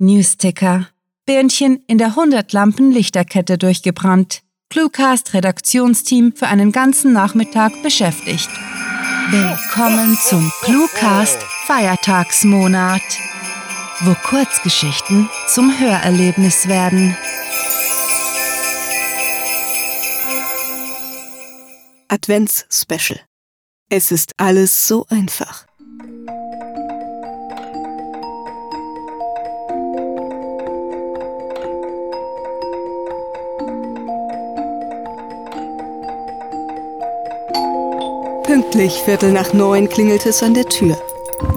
[0.00, 0.88] Newsticker.
[1.26, 4.40] Bärnchen in der 100 Lampen Lichterkette durchgebrannt.
[4.70, 8.48] Cluecast Redaktionsteam für einen ganzen Nachmittag beschäftigt.
[9.30, 13.02] Willkommen zum Cluecast Feiertagsmonat,
[14.00, 17.14] wo Kurzgeschichten zum Hörerlebnis werden.
[22.08, 23.20] Advents-Special.
[23.90, 25.69] Es ist alles so einfach.
[38.70, 40.96] Pünktlich Viertel nach neun klingelte es an der Tür.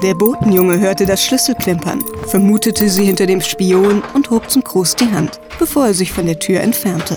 [0.02, 4.96] Der Botenjunge hörte das Schlüssel klimpern, vermutete sie hinter dem Spion und hob zum Gruß
[4.96, 7.16] die Hand, bevor er sich von der Tür entfernte.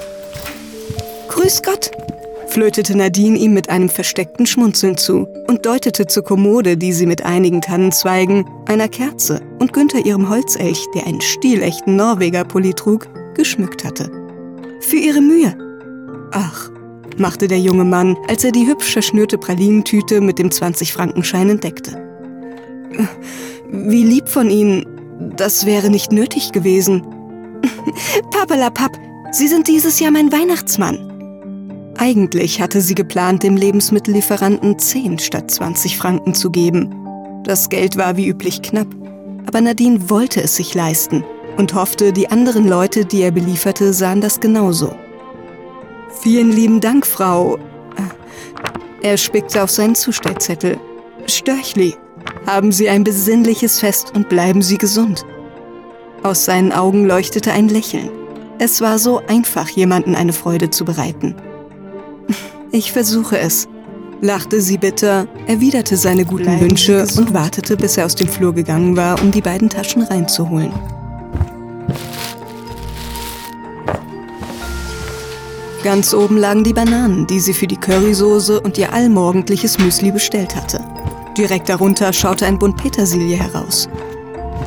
[1.29, 1.89] Grüß Gott,
[2.45, 7.25] flötete Nadine ihm mit einem versteckten Schmunzeln zu und deutete zur Kommode, die sie mit
[7.25, 14.11] einigen Tannenzweigen, einer Kerze und Günther ihrem Holzelch, der einen stilechten Norweger-Pulli trug, geschmückt hatte.
[14.79, 15.57] Für ihre Mühe.
[16.33, 16.69] Ach,
[17.19, 22.01] machte der junge Mann, als er die hübsch verschnürte Pralinentüte mit dem 20-Frankenschein entdeckte.
[23.71, 24.85] Wie lieb von Ihnen.
[25.35, 27.05] Das wäre nicht nötig gewesen.
[28.31, 28.91] Pappelapapp,
[29.31, 31.07] Sie sind dieses Jahr mein Weihnachtsmann.
[31.97, 36.93] Eigentlich hatte sie geplant, dem Lebensmittellieferanten 10 statt 20 Franken zu geben.
[37.43, 38.87] Das Geld war wie üblich knapp,
[39.47, 41.23] aber Nadine wollte es sich leisten
[41.57, 44.93] und hoffte, die anderen Leute, die er belieferte, sahen das genauso.
[46.21, 47.57] Vielen lieben Dank, Frau.
[49.01, 50.77] Er spickte auf seinen Zustellzettel.
[51.27, 51.95] Störchli,
[52.45, 55.25] haben Sie ein besinnliches Fest und bleiben Sie gesund.
[56.23, 58.09] Aus seinen Augen leuchtete ein Lächeln.
[58.59, 61.35] Es war so einfach, jemanden eine Freude zu bereiten.
[62.69, 63.69] Ich versuche es,
[64.19, 68.97] lachte sie bitter, erwiderte seine guten Wünsche und wartete, bis er aus dem Flur gegangen
[68.97, 70.73] war, um die beiden Taschen reinzuholen.
[75.83, 80.55] Ganz oben lagen die Bananen, die sie für die Currysoße und ihr allmorgendliches Müsli bestellt
[80.55, 80.83] hatte.
[81.37, 83.87] Direkt darunter schaute ein Bund Petersilie heraus.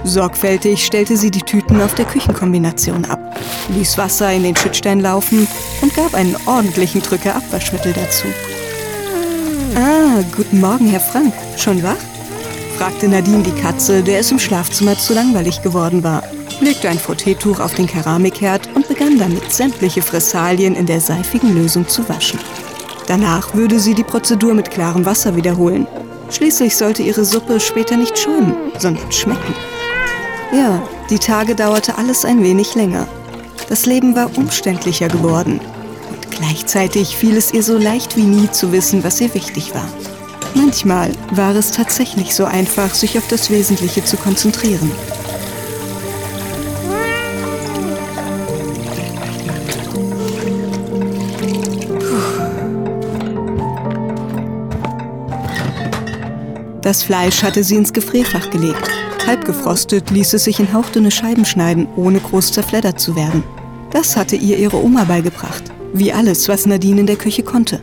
[0.04, 3.20] Sorgfältig stellte sie die Tüten auf der Küchenkombination ab,
[3.75, 5.47] ließ Wasser in den Schüttstein laufen
[5.82, 8.26] und gab einen ordentlichen Drücker Abwaschmittel dazu.
[9.75, 11.34] Ah, guten Morgen, Herr Frank.
[11.56, 11.97] Schon wach?
[12.78, 16.22] fragte Nadine die Katze, der es im Schlafzimmer zu langweilig geworden war
[16.60, 21.88] legte ein Frotteetuch auf den Keramikherd und begann damit sämtliche Fressalien in der seifigen Lösung
[21.88, 22.38] zu waschen.
[23.06, 25.87] Danach würde sie die Prozedur mit klarem Wasser wiederholen.
[26.31, 29.54] Schließlich sollte ihre Suppe später nicht schäumen, sondern schmecken.
[30.53, 33.09] Ja, die Tage dauerte alles ein wenig länger.
[33.69, 35.60] Das Leben war umständlicher geworden.
[36.10, 39.88] Und gleichzeitig fiel es ihr so leicht wie nie zu wissen, was ihr wichtig war.
[40.54, 44.91] Manchmal war es tatsächlich so einfach, sich auf das Wesentliche zu konzentrieren.
[56.91, 58.91] Das Fleisch hatte sie ins Gefrierfach gelegt.
[59.25, 63.45] Halb gefrostet ließ es sich in hauchdünne Scheiben schneiden, ohne groß zerfleddert zu werden.
[63.93, 65.62] Das hatte ihr ihre Oma beigebracht.
[65.93, 67.79] Wie alles, was Nadine in der Küche konnte.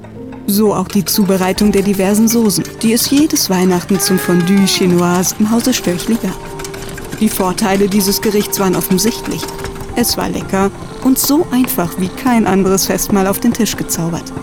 [0.46, 5.52] So auch die Zubereitung der diversen Soßen, die es jedes Weihnachten zum Fondue Chinoise im
[5.52, 6.38] Hause Störchli gab.
[7.22, 9.42] Die Vorteile dieses Gerichts waren offensichtlich.
[9.96, 10.70] Es war lecker
[11.06, 14.34] und so einfach wie kein anderes Festmahl auf den Tisch gezaubert.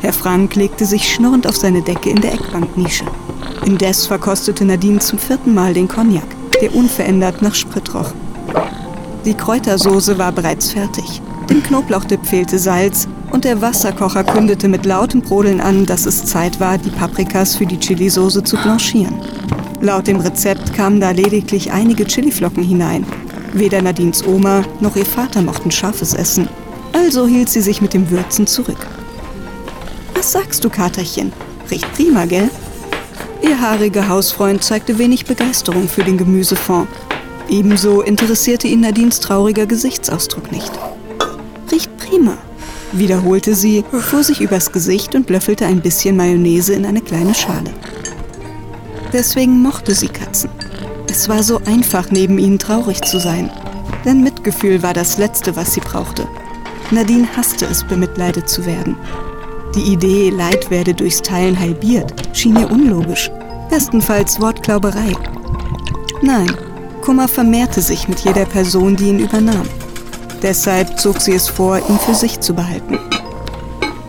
[0.00, 3.04] Herr Frank legte sich schnurrend auf seine Decke in der Eckbanknische.
[3.66, 6.22] Indes verkostete Nadine zum vierten Mal den Cognac,
[6.62, 8.12] der unverändert nach Sprit roch.
[9.24, 11.20] Die Kräutersoße war bereits fertig.
[11.50, 16.60] Dem Knoblauchdip fehlte Salz und der Wasserkocher kündete mit lautem Brodeln an, dass es Zeit
[16.60, 19.16] war, die Paprikas für die Chilisauce zu blanchieren.
[19.80, 23.04] Laut dem Rezept kamen da lediglich einige Chiliflocken hinein.
[23.52, 26.48] Weder Nadines Oma noch ihr Vater mochten scharfes Essen.
[26.92, 28.86] Also hielt sie sich mit dem Würzen zurück.
[30.14, 31.32] Was sagst du, Katerchen?
[31.68, 32.48] Riecht prima, gell?
[33.48, 36.88] Ihr haariger Hausfreund zeigte wenig Begeisterung für den Gemüsefond.
[37.48, 40.72] Ebenso interessierte ihn Nadines trauriger Gesichtsausdruck nicht.
[41.70, 42.38] Riecht prima,
[42.90, 47.72] wiederholte sie, fuhr sich übers Gesicht und löffelte ein bisschen Mayonnaise in eine kleine Schale.
[49.12, 50.50] Deswegen mochte sie Katzen.
[51.08, 53.50] Es war so einfach, neben ihnen traurig zu sein.
[54.04, 56.26] Denn Mitgefühl war das Letzte, was sie brauchte.
[56.90, 58.96] Nadine hasste es, bemitleidet zu werden.
[59.76, 63.30] Die Idee, Leid werde durchs Teilen halbiert, schien ihr unlogisch.
[63.68, 65.12] Bestenfalls Wortklauberei.
[66.22, 66.50] Nein,
[67.02, 69.68] Kummer vermehrte sich mit jeder Person, die ihn übernahm.
[70.42, 72.98] Deshalb zog sie es vor, ihn für sich zu behalten.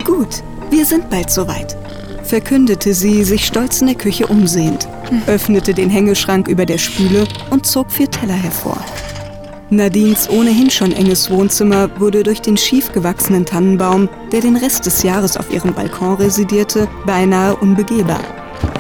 [0.06, 1.76] Gut, wir sind bald soweit,
[2.24, 4.88] verkündete sie, sich stolz in der Küche umsehend,
[5.28, 8.78] öffnete den Hängeschrank über der Spüle und zog vier Teller hervor.
[9.70, 15.04] Nadines ohnehin schon enges Wohnzimmer wurde durch den schief gewachsenen Tannenbaum, der den Rest des
[15.04, 18.22] Jahres auf ihrem Balkon residierte, beinahe unbegehbar.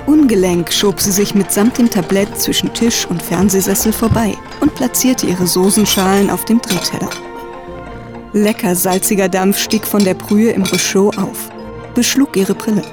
[0.05, 5.45] Ungelenk schob sie sich mitsamt dem Tablett zwischen Tisch und Fernsehsessel vorbei und platzierte ihre
[5.45, 7.09] Soßenschalen auf dem Drehteller.
[8.31, 11.49] Lecker salziger Dampf stieg von der Brühe im Rechot auf,
[11.95, 12.83] beschlug ihre Brille.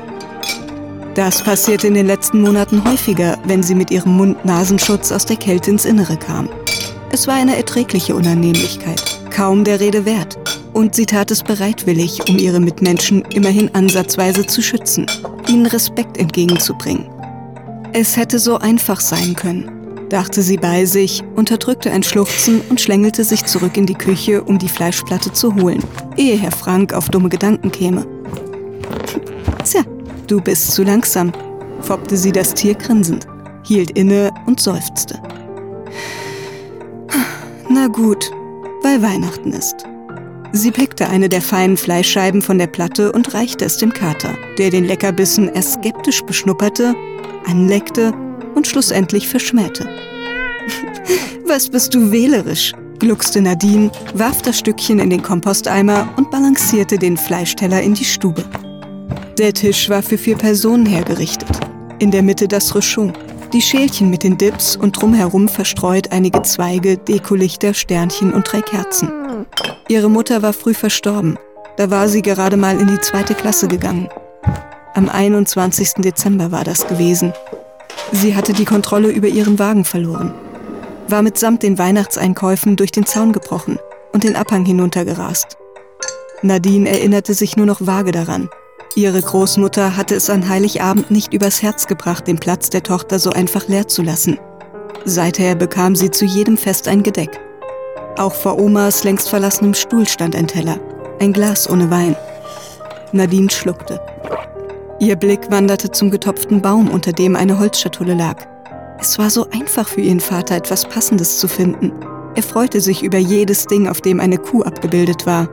[1.15, 5.71] Das passierte in den letzten Monaten häufiger, wenn sie mit ihrem Mund-Nasenschutz aus der Kälte
[5.71, 6.49] ins Innere kam.
[7.15, 9.01] Es war eine erträgliche Unannehmlichkeit,
[9.31, 10.37] kaum der Rede wert.
[10.73, 15.07] Und sie tat es bereitwillig, um ihre Mitmenschen immerhin ansatzweise zu schützen,
[15.49, 17.09] ihnen Respekt entgegenzubringen.
[17.93, 19.71] Es hätte so einfach sein können,
[20.09, 24.59] dachte sie bei sich, unterdrückte ein Schluchzen und schlängelte sich zurück in die Küche, um
[24.59, 25.85] die Fleischplatte zu holen,
[26.17, 28.05] ehe Herr Frank auf dumme Gedanken käme.
[29.63, 29.83] Tja,
[30.27, 31.31] du bist zu langsam,
[31.81, 33.29] foppte sie das Tier grinsend,
[33.63, 35.23] hielt inne und seufzte.
[37.69, 38.31] Na gut,
[38.83, 39.85] weil Weihnachten ist.
[40.53, 44.71] Sie pickte eine der feinen Fleischscheiben von der Platte und reichte es dem Kater, der
[44.71, 46.95] den Leckerbissen erst skeptisch beschnupperte,
[47.47, 48.13] anleckte
[48.55, 49.89] und schlussendlich verschmähte.
[51.47, 52.73] Was bist du wählerisch?
[53.05, 58.43] gluckste Nadine, warf das Stückchen in den Komposteimer und balancierte den Fleischteller in die Stube.
[59.37, 61.51] Der Tisch war für vier Personen hergerichtet.
[61.99, 63.13] In der Mitte das Rechon,
[63.55, 69.13] die Schälchen mit den Dips und drumherum verstreut einige Zweige, Dekolichter, Sternchen und drei Kerzen.
[69.89, 71.39] Ihre Mutter war früh verstorben.
[71.77, 74.09] Da war sie gerade mal in die zweite Klasse gegangen.
[74.95, 75.95] Am 21.
[75.99, 77.33] Dezember war das gewesen.
[78.11, 80.35] Sie hatte die Kontrolle über ihren Wagen verloren,
[81.07, 83.79] war mitsamt den Weihnachtseinkäufen durch den Zaun gebrochen
[84.13, 85.57] und den Abhang hinuntergerast.
[86.43, 88.51] Nadine erinnerte sich nur noch vage daran,
[88.97, 93.31] Ihre Großmutter hatte es an Heiligabend nicht übers Herz gebracht, den Platz der Tochter so
[93.31, 94.39] einfach leer zu lassen.
[95.05, 97.41] Seither bekam sie zu jedem Fest ein Gedeck.
[98.17, 100.79] Auch vor Omas längst verlassenem Stuhl stand ein Teller,
[101.19, 102.15] ein Glas ohne Wein.
[103.11, 104.01] Nadine schluckte.
[105.01, 108.47] Ihr Blick wanderte zum getopften Baum, unter dem eine Holzschatulle lag.
[109.01, 111.93] Es war so einfach für ihren Vater, etwas Passendes zu finden.
[112.37, 115.49] Er freute sich über jedes Ding, auf dem eine Kuh abgebildet war.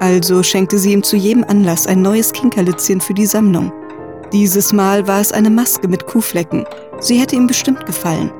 [0.00, 3.72] Also schenkte sie ihm zu jedem Anlass ein neues Kinkerlitzchen für die Sammlung.
[4.32, 6.66] Dieses Mal war es eine Maske mit Kuhflecken.
[7.00, 8.30] Sie hätte ihm bestimmt gefallen.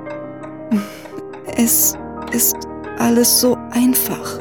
[1.56, 1.96] Es
[2.32, 2.56] ist
[2.98, 4.40] alles so einfach,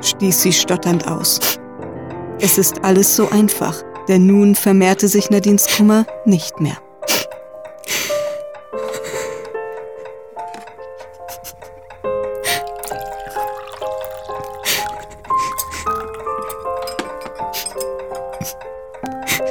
[0.00, 1.40] stieß sie stotternd aus.
[2.40, 6.78] Es ist alles so einfach, denn nun vermehrte sich Nadines Kummer nicht mehr.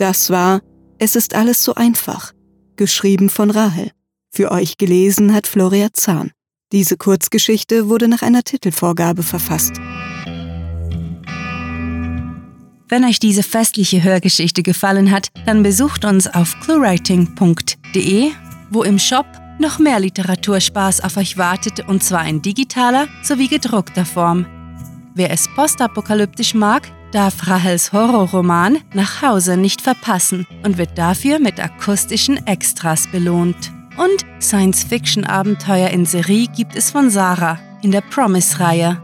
[0.00, 0.62] Das war
[0.98, 2.32] Es ist alles so einfach,
[2.76, 3.90] geschrieben von Rahel.
[4.30, 6.30] Für euch gelesen hat Floria Zahn.
[6.72, 9.74] Diese Kurzgeschichte wurde nach einer Titelvorgabe verfasst.
[12.88, 18.30] Wenn euch diese festliche Hörgeschichte gefallen hat, dann besucht uns auf cluewriting.de,
[18.70, 19.26] wo im Shop
[19.58, 24.46] noch mehr Literaturspaß auf euch wartet und zwar in digitaler sowie gedruckter Form.
[25.14, 31.60] Wer es postapokalyptisch mag, darf Rahels Horrorroman Nach Hause nicht verpassen und wird dafür mit
[31.60, 33.72] akustischen Extras belohnt.
[33.96, 39.02] Und Science-Fiction-Abenteuer in Serie gibt es von Sarah in der Promise-Reihe.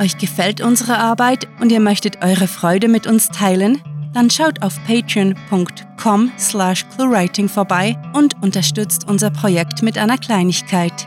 [0.00, 3.80] Euch gefällt unsere Arbeit und ihr möchtet eure Freude mit uns teilen?
[4.12, 11.06] Dann schaut auf patreon.com slash cluewriting vorbei und unterstützt unser Projekt mit einer Kleinigkeit.